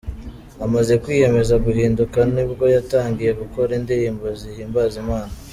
[0.65, 5.33] Amaze kwiyemeza guhinduka ni bwo yatangiye gukora indirimbo zihimbaza Imana.